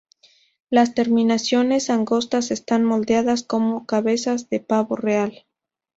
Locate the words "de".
4.49-4.59